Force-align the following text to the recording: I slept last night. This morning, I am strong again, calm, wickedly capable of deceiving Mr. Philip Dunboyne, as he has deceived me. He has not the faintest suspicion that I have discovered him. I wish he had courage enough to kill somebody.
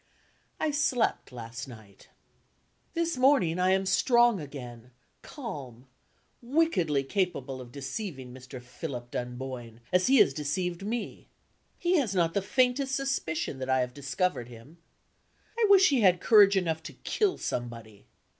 I 0.59 0.71
slept 0.71 1.31
last 1.31 1.67
night. 1.67 2.07
This 2.95 3.17
morning, 3.17 3.59
I 3.59 3.69
am 3.69 3.85
strong 3.85 4.39
again, 4.39 4.89
calm, 5.21 5.85
wickedly 6.41 7.03
capable 7.03 7.61
of 7.61 7.71
deceiving 7.71 8.33
Mr. 8.33 8.59
Philip 8.59 9.11
Dunboyne, 9.11 9.79
as 9.93 10.07
he 10.07 10.17
has 10.17 10.33
deceived 10.33 10.83
me. 10.83 11.27
He 11.77 11.97
has 11.97 12.15
not 12.15 12.33
the 12.33 12.41
faintest 12.41 12.95
suspicion 12.95 13.59
that 13.59 13.69
I 13.69 13.81
have 13.81 13.93
discovered 13.93 14.47
him. 14.47 14.79
I 15.59 15.67
wish 15.69 15.89
he 15.89 16.01
had 16.01 16.19
courage 16.19 16.57
enough 16.57 16.81
to 16.83 16.93
kill 17.03 17.37
somebody. 17.37 18.07